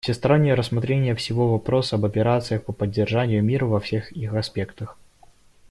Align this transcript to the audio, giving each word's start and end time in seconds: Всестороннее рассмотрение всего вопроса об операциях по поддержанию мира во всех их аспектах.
Всестороннее 0.03 0.55
рассмотрение 0.55 1.13
всего 1.13 1.51
вопроса 1.51 1.95
об 1.95 2.05
операциях 2.05 2.63
по 2.63 2.73
поддержанию 2.73 3.43
мира 3.43 3.67
во 3.67 3.79
всех 3.79 4.11
их 4.11 4.33
аспектах. 4.33 4.97